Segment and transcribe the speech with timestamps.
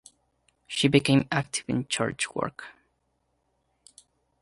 [0.65, 2.69] She became active in church work.